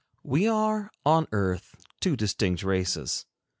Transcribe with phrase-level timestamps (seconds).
[0.23, 3.27] We are, on earth, two distinct races.